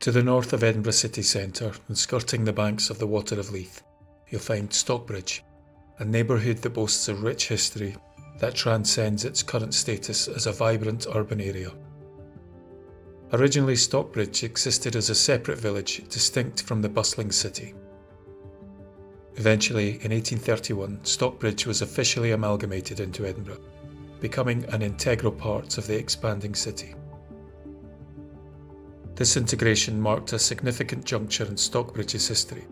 [0.00, 3.52] To the north of Edinburgh city centre and skirting the banks of the Water of
[3.52, 3.82] Leith,
[4.30, 5.44] you'll find Stockbridge,
[5.98, 7.94] a neighbourhood that boasts a rich history
[8.38, 11.72] that transcends its current status as a vibrant urban area.
[13.34, 17.74] Originally, Stockbridge existed as a separate village distinct from the bustling city.
[19.36, 23.60] Eventually, in 1831, Stockbridge was officially amalgamated into Edinburgh,
[24.18, 26.94] becoming an integral part of the expanding city.
[29.20, 32.66] This integration marked a significant juncture in Stockbridge's history,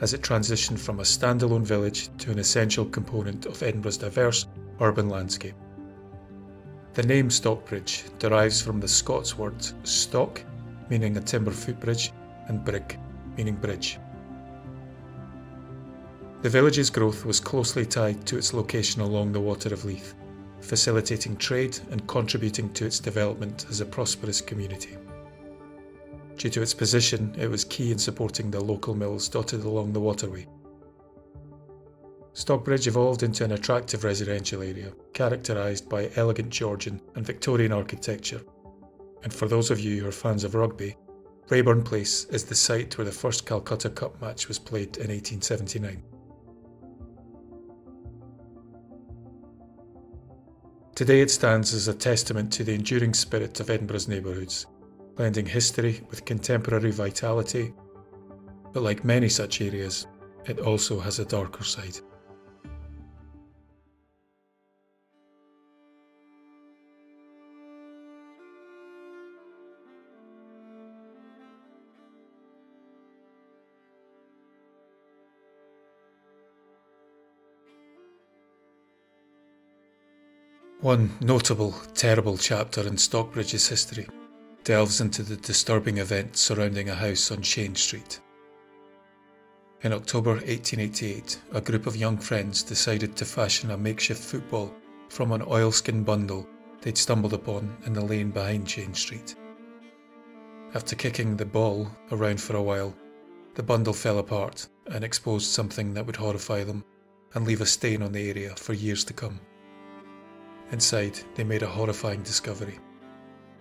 [0.00, 4.46] as it transitioned from a standalone village to an essential component of Edinburgh's diverse
[4.80, 5.54] urban landscape.
[6.94, 10.42] The name Stockbridge derives from the Scots word stock,
[10.90, 12.10] meaning a timber footbridge,
[12.48, 12.98] and brig,
[13.36, 14.00] meaning bridge.
[16.42, 20.14] The village's growth was closely tied to its location along the Water of Leith,
[20.62, 24.96] facilitating trade and contributing to its development as a prosperous community.
[26.36, 30.00] Due to its position, it was key in supporting the local mills dotted along the
[30.00, 30.46] waterway.
[32.34, 38.40] Stockbridge evolved into an attractive residential area, characterised by elegant Georgian and Victorian architecture.
[39.22, 40.96] And for those of you who are fans of rugby,
[41.50, 46.02] Raeburn Place is the site where the first Calcutta Cup match was played in 1879.
[50.94, 54.66] Today it stands as a testament to the enduring spirit of Edinburgh's neighbourhoods
[55.14, 57.74] blending history with contemporary vitality.
[58.72, 60.06] But like many such areas,
[60.46, 61.98] it also has a darker side.
[80.80, 84.08] One notable, terrible chapter in Stockbridge's history
[84.64, 88.20] delves into the disturbing events surrounding a house on Cheyne Street.
[89.82, 94.72] In October 1888, a group of young friends decided to fashion a makeshift football
[95.08, 96.48] from an oilskin bundle
[96.80, 99.34] they'd stumbled upon in the lane behind Cheyne Street.
[100.74, 102.94] After kicking the ball around for a while,
[103.54, 106.84] the bundle fell apart and exposed something that would horrify them
[107.34, 109.40] and leave a stain on the area for years to come.
[110.70, 112.78] Inside, they made a horrifying discovery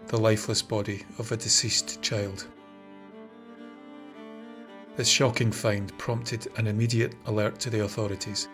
[0.08, 2.48] the lifeless body of a deceased child.
[4.98, 8.50] This shocking find prompted an immediate alert to the authorities,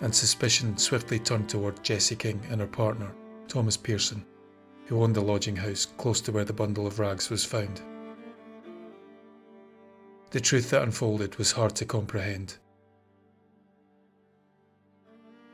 [0.00, 3.12] and suspicion swiftly turned toward Jessie King and her partner,
[3.46, 4.24] Thomas Pearson,
[4.86, 7.82] who owned the lodging house close to where the bundle of rags was found.
[10.30, 12.56] The truth that unfolded was hard to comprehend.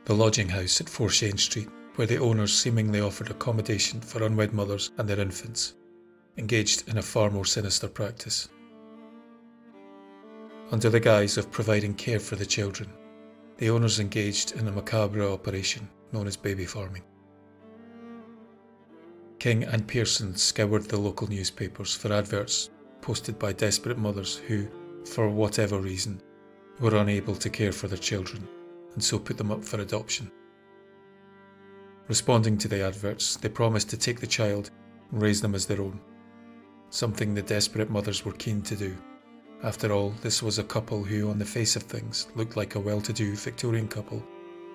[0.05, 4.53] The lodging house at 4 Cheyne Street where the owners seemingly offered accommodation for unwed
[4.53, 5.75] mothers and their infants,
[6.37, 8.49] engaged in a far more sinister practice.
[10.71, 12.89] Under the guise of providing care for the children,
[13.57, 17.03] the owners engaged in a macabre operation known as baby farming.
[19.37, 22.69] King and Pearson scoured the local newspapers for adverts
[23.01, 24.67] posted by desperate mothers who,
[25.05, 26.21] for whatever reason,
[26.79, 28.47] were unable to care for their children
[28.93, 30.31] and so put them up for adoption.
[32.07, 34.71] Responding to the adverts, they promised to take the child
[35.11, 35.99] and raise them as their own,
[36.89, 38.95] something the desperate mothers were keen to do.
[39.63, 42.79] After all, this was a couple who, on the face of things, looked like a
[42.79, 44.21] well to do Victorian couple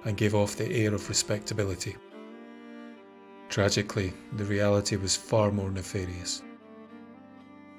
[0.05, 1.97] and gave off the air of respectability.
[3.51, 6.43] Tragically, the reality was far more nefarious.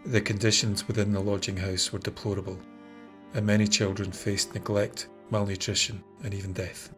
[0.05, 2.59] The conditions within the lodging house were deplorable,
[3.33, 6.93] and many children faced neglect, malnutrition, and even death.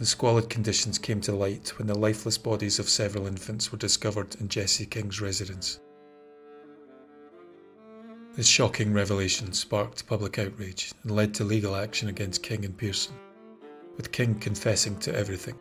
[0.00, 4.34] The squalid conditions came to light when the lifeless bodies of several infants were discovered
[4.40, 5.78] in Jessie King's residence.
[8.34, 13.14] This shocking revelation sparked public outrage and led to legal action against King and Pearson,
[13.98, 15.58] with King confessing to everything,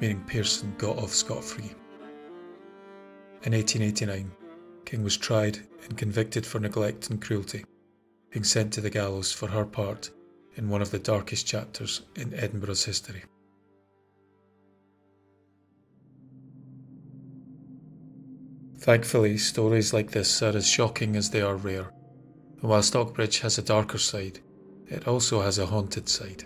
[0.00, 1.70] meaning Pearson got off scot free.
[3.44, 4.28] In 1889,
[4.86, 7.64] King was tried and convicted for neglect and cruelty,
[8.30, 10.10] being sent to the gallows for her part
[10.56, 13.22] in one of the darkest chapters in Edinburgh's history.
[18.78, 21.90] Thankfully, stories like this are as shocking as they are rare.
[22.60, 24.38] And while Stockbridge has a darker side,
[24.86, 26.44] it also has a haunted side.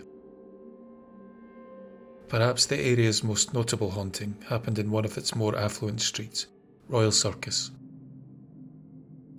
[2.29, 6.47] Perhaps the area's most notable haunting happened in one of its more affluent streets,
[6.89, 7.71] Royal Circus.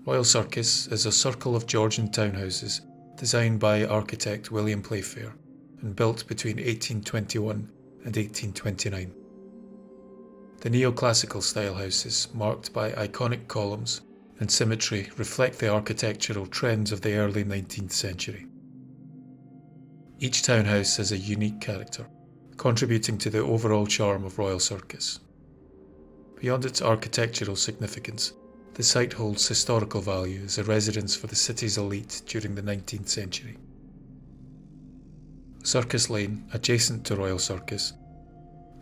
[0.05, 2.81] Royal Circus is a circle of Georgian townhouses
[3.17, 5.33] designed by architect William Playfair
[5.81, 7.55] and built between 1821
[8.05, 9.22] and 1829.
[10.63, 13.99] The neoclassical style houses, marked by iconic columns,
[14.39, 18.47] and symmetry reflect the architectural trends of the early 19th century.
[20.19, 22.07] Each townhouse has a unique character,
[22.55, 25.19] contributing to the overall charm of Royal Circus.
[26.39, 28.31] Beyond its architectural significance,
[28.75, 33.09] the site holds historical value as a residence for the city's elite during the 19th
[33.09, 33.57] century.
[35.65, 37.91] Circus Lane, adjacent to Royal Circus,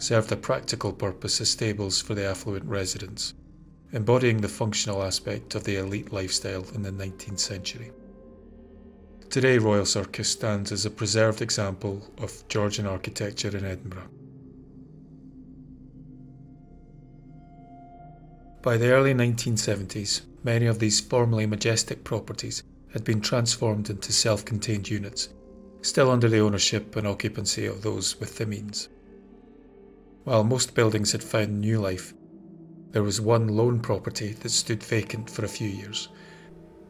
[0.02, 3.36] served a practical purpose as stables for the affluent residents,
[3.94, 7.92] embodying the functional aspect of the elite lifestyle in the 19th century.
[9.30, 14.10] Today, Royal Circus stands as a preserved example of Georgian architecture in Edinburgh.
[18.64, 24.44] By the early 1970s, many of these formerly majestic properties had been transformed into self
[24.46, 25.30] contained units,
[25.84, 28.90] still under the ownership and occupancy of those with the means.
[30.24, 32.14] While most buildings had found new life,
[32.92, 36.10] there was one lone property that stood vacant for a few years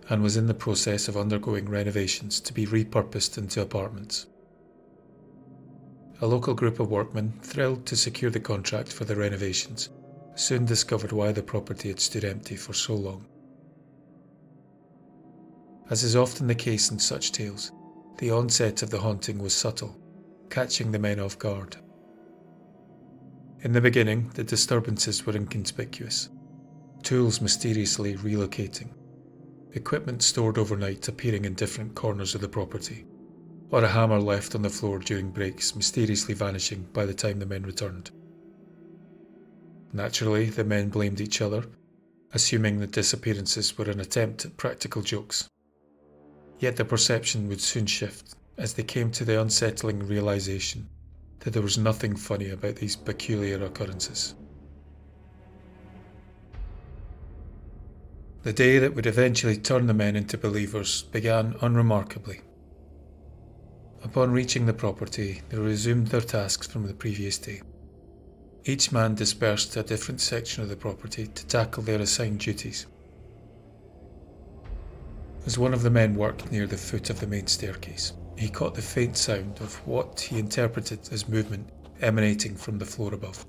[0.09, 4.25] and was in the process of undergoing renovations to be repurposed into apartments.
[6.19, 9.89] A local group of workmen, thrilled to secure the contract for the renovations,
[10.35, 13.25] soon discovered why the property had stood empty for so long.
[15.89, 17.71] As is often the case in such tales,
[18.17, 19.97] the onset of the haunting was subtle,
[20.49, 21.77] catching the men off guard.
[23.63, 26.29] In the beginning, the disturbances were inconspicuous.
[27.03, 28.89] Tools mysteriously relocating,
[29.73, 33.05] equipment stored overnight appearing in different corners of the property,
[33.69, 37.45] or a hammer left on the floor during breaks mysteriously vanishing by the time the
[37.45, 38.09] men returned.
[39.93, 41.65] Naturally, the men blamed each other,
[42.33, 45.49] assuming the disappearances were an attempt at practical jokes.
[46.57, 50.89] Yet the perception would soon shift as they came to the unsettling realization
[51.41, 54.35] that there was nothing funny about these peculiar occurrences.
[58.43, 62.41] The day that would eventually turn the men into believers began unremarkably.
[64.03, 67.61] Upon reaching the property, they resumed their tasks from the previous day.
[68.65, 72.87] Each man dispersed to a different section of the property to tackle their assigned duties.
[75.45, 78.73] As one of the men worked near the foot of the main staircase, he caught
[78.73, 81.69] the faint sound of what he interpreted as movement
[82.01, 83.45] emanating from the floor above.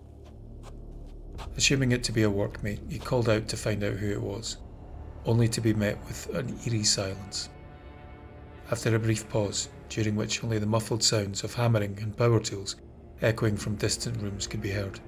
[1.56, 4.58] Assuming it to be a workmate, he called out to find out who it was,
[5.24, 7.48] only to be met with an eerie silence.
[8.70, 12.76] After a brief pause, during which only the muffled sounds of hammering and power tools
[13.22, 15.00] echoing from distant rooms could be heard.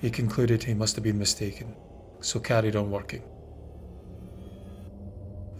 [0.00, 1.76] He concluded he must have been mistaken,
[2.20, 3.22] so carried on working.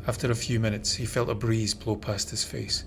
[0.08, 2.86] After a few minutes, he felt a breeze blow past his face,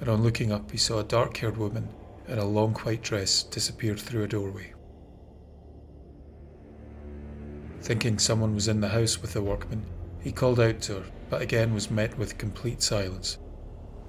[0.00, 1.88] and on looking up, he saw a dark haired woman
[2.26, 4.72] in a long white dress disappear through a doorway.
[7.82, 9.84] Thinking someone was in the house with the workman,
[10.20, 13.38] he called out to her, but again was met with complete silence.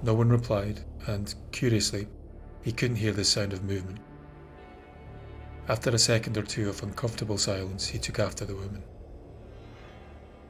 [0.02, 2.08] No one replied, and, curiously,
[2.62, 3.98] he couldn't hear the sound of movement.
[5.68, 8.82] After a second or two of uncomfortable silence, he took after the woman.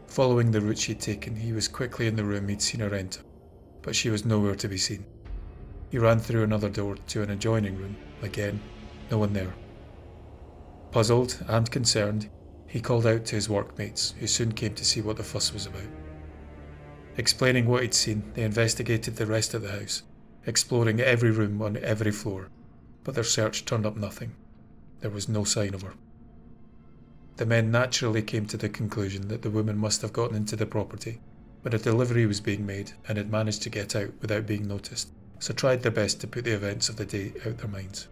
[0.06, 3.22] Following the route she'd taken, he was quickly in the room he'd seen her enter,
[3.82, 5.04] but she was nowhere to be seen.
[5.92, 7.98] He ran through another door to an adjoining room.
[8.22, 8.62] Again,
[9.10, 9.52] no one there.
[10.90, 12.30] Puzzled and concerned,
[12.66, 15.66] he called out to his workmates, who soon came to see what the fuss was
[15.66, 15.82] about.
[17.18, 20.02] Explaining what he'd seen, they investigated the rest of the house,
[20.46, 22.48] exploring every room on every floor,
[23.04, 24.34] but their search turned up nothing.
[25.00, 25.92] There was no sign of her.
[27.36, 30.64] The men naturally came to the conclusion that the woman must have gotten into the
[30.64, 31.20] property
[31.60, 35.10] when a delivery was being made and had managed to get out without being noticed,
[35.42, 38.06] so tried their best to put the events of the day out their minds.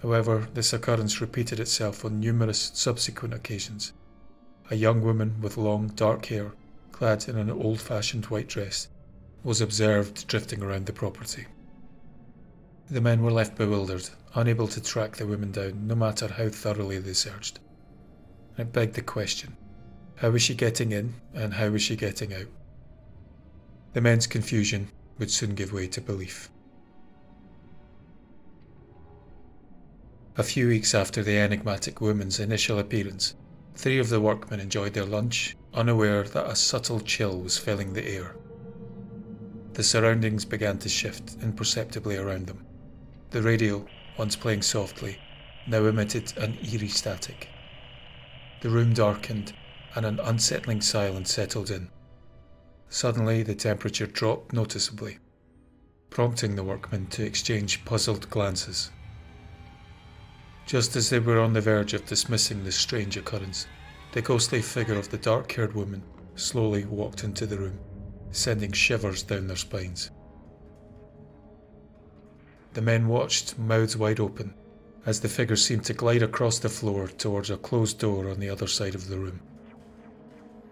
[0.00, 3.92] However, this occurrence repeated itself on numerous subsequent occasions.
[4.70, 6.52] A young woman with long, dark hair,
[6.92, 8.88] clad in an old fashioned white dress,
[9.44, 11.44] was observed drifting around the property.
[12.90, 17.00] The men were left bewildered, unable to track the woman down no matter how thoroughly
[17.00, 17.60] they searched.
[18.56, 19.58] It begged the question
[20.16, 22.48] how was she getting in and how was she getting out?
[23.92, 24.88] The men's confusion
[25.22, 26.50] would soon give way to belief.
[30.36, 33.36] A few weeks after the enigmatic woman's initial appearance,
[33.76, 38.04] three of the workmen enjoyed their lunch, unaware that a subtle chill was filling the
[38.04, 38.34] air.
[39.74, 42.66] The surroundings began to shift imperceptibly around them.
[43.30, 43.86] The radio,
[44.18, 45.18] once playing softly,
[45.68, 47.48] now emitted an eerie static.
[48.60, 49.52] The room darkened
[49.94, 51.90] and an unsettling silence settled in.
[52.92, 55.16] Suddenly, the temperature dropped noticeably,
[56.10, 58.90] prompting the workmen to exchange puzzled glances.
[60.66, 63.66] Just as they were on the verge of dismissing this strange occurrence,
[64.12, 66.02] the ghostly figure of the dark haired woman
[66.34, 67.78] slowly walked into the room,
[68.30, 70.10] sending shivers down their spines.
[72.74, 74.52] The men watched, mouths wide open,
[75.06, 78.50] as the figure seemed to glide across the floor towards a closed door on the
[78.50, 79.40] other side of the room.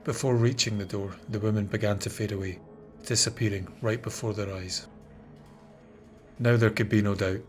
[0.05, 2.59] Before reaching the door, the women began to fade away,
[3.05, 4.87] disappearing right before their eyes.
[6.39, 7.41] Now there could be no doubt.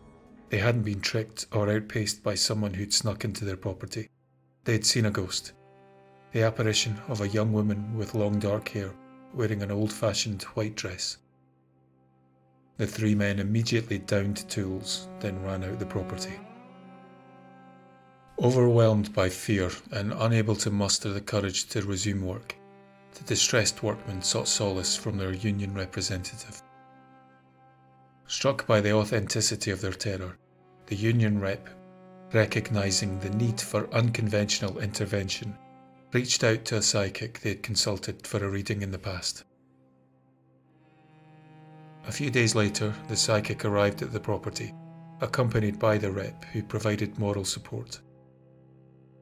[0.50, 4.10] They hadn't been tricked or outpaced by someone who'd snuck into their property.
[4.65, 5.53] They had seen a ghost.
[6.34, 8.91] The apparition of a young woman with long dark hair,
[9.34, 11.17] wearing an old fashioned white dress.
[12.75, 16.38] The three men immediately downed tools, then ran out the property.
[18.42, 22.56] Overwhelmed by fear and unable to muster the courage to resume work,
[23.14, 26.60] the distressed workmen sought solace from their union representative.
[28.26, 30.40] Struck by the authenticity of their terror,
[30.88, 31.70] the union rep,
[32.34, 35.56] recognizing the need for unconventional intervention,
[36.12, 39.44] reached out to a psychic they had consulted for a reading in the past.
[42.08, 44.74] A few days later, the psychic arrived at the property,
[45.20, 48.00] accompanied by the rep who provided moral support.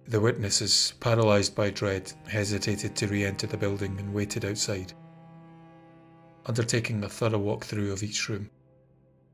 [0.09, 4.91] The witnesses, paralysed by dread, hesitated to re enter the building and waited outside.
[6.47, 8.49] Undertaking a thorough walk-through of each room,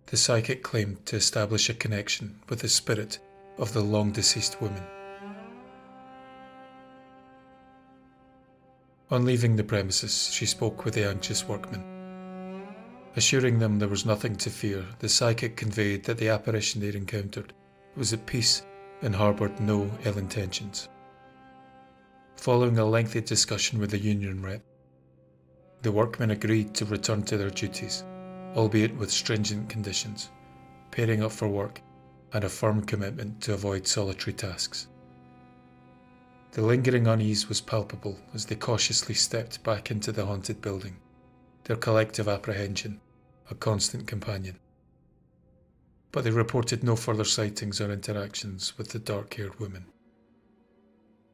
[0.08, 3.20] the psychic claimed to establish a connection with the spirit
[3.58, 4.84] of the long deceased woman.
[9.10, 11.86] On leaving the premises, she spoke with the anxious workmen.
[13.16, 17.54] Assuring them there was nothing to fear, the psychic conveyed that the apparition they'd encountered
[17.96, 18.62] was at peace
[19.02, 20.90] and harboured no ill intentions.
[22.38, 24.62] Following a lengthy discussion with the union rep,
[25.82, 28.04] the workmen agreed to return to their duties,
[28.56, 30.32] albeit with stringent conditions,
[30.92, 31.82] pairing up for work,
[32.34, 34.88] and a firm commitment to avoid solitary tasks.
[36.52, 40.98] The lingering unease was palpable as they cautiously stepped back into the haunted building,
[41.66, 43.00] their collective apprehension
[43.50, 44.58] a constant companion
[46.16, 49.86] but they reported no further sightings or interactions with the dark haired woman.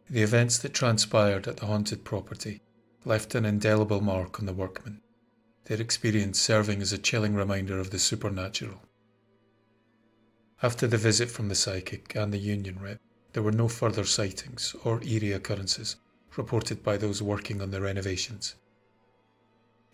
[0.10, 2.62] The events that transpired at the haunted property
[3.06, 5.02] left an indelible mark on the workmen,
[5.66, 8.82] their experience serving as a chilling reminder of the supernatural.
[10.64, 13.00] After the visit from the psychic and the union rep,
[13.34, 15.98] there were no further sightings or eerie occurrences
[16.36, 18.56] reported by those working on the renovations.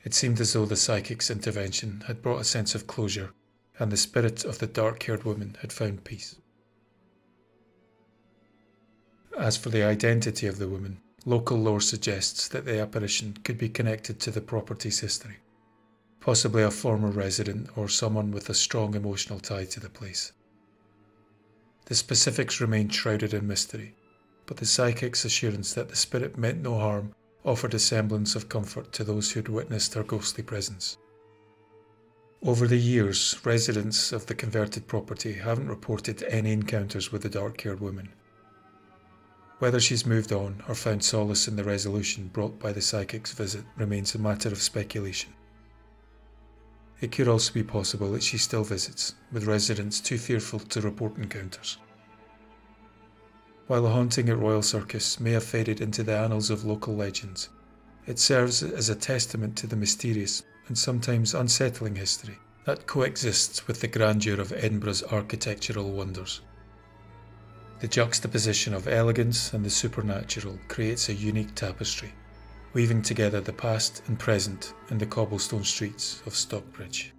[0.05, 3.33] It seemed as though the psychic's intervention had brought a sense of closure
[3.79, 6.35] and the spirit of the dark haired woman had found peace.
[9.37, 13.69] As for the identity of the woman, local lore suggests that the apparition could be
[13.69, 15.37] connected to the property's history,
[16.19, 20.31] possibly a former resident or someone with a strong emotional tie to the place.
[21.85, 23.95] The specifics remain shrouded in mystery,
[24.45, 27.13] but the psychic's assurance that the spirit meant no harm
[27.45, 30.97] offered a semblance of comfort to those who had witnessed her ghostly presence.
[32.43, 37.59] Over the years, residents of the converted property haven't reported any encounters with the dark
[37.61, 38.09] haired woman.
[39.57, 43.65] Whether she's moved on or found solace in the resolution brought by the psychic's visit
[43.75, 45.33] remains a matter of speculation.
[47.01, 51.17] It could also be possible that she still visits, with residents too fearful to report
[51.17, 51.77] encounters.
[53.65, 57.49] While the haunting at Royal Circus may have faded into the annals of local legends,
[58.05, 63.79] it serves as a testament to the mysterious and sometimes unsettling history that coexists with
[63.79, 66.41] the grandeur of Edinburgh's architectural wonders.
[67.79, 72.13] The juxtaposition of elegance and the supernatural creates a unique tapestry,
[72.73, 77.13] weaving together the past and present in the cobblestone streets of Stockbridge.